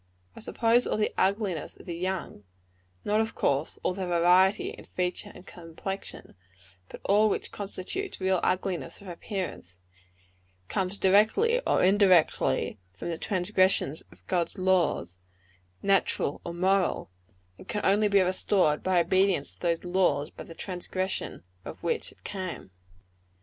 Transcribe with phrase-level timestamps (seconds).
[0.35, 2.43] I suppose all the ugliness of the young
[3.05, 6.33] not, of course, all their variety of feature or complexion,
[6.89, 9.77] but all which constitutes real ugliness of appearance
[10.69, 15.19] comes directly or indirectly from the transgression of God's laws,
[15.83, 17.11] natural or moral;
[17.59, 22.11] and can only be restored by obedience to those laws by the transgression of which
[22.11, 22.71] it came.